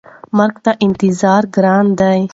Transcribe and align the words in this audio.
مرګ 0.37 0.55
ته 0.65 0.71
انتظار 0.85 1.43
ګران 1.55 1.85
دی. 1.99 2.21